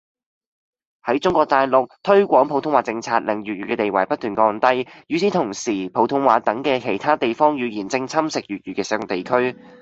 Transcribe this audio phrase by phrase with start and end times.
[1.03, 9.55] 喺中國大陸，推廣普通話政策令粵語嘅地位不斷降低，與此同時普通話等嘅其他地方語言正侵蝕粵語嘅使用地區